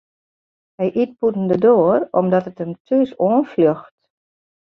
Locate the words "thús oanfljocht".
2.85-3.97